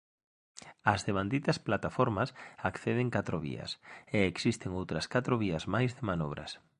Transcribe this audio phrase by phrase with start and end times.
[0.93, 2.29] Ás devanditas plataformas
[2.69, 3.71] acceden catro vías
[4.15, 6.51] e existen outras catro vías máis de manobras.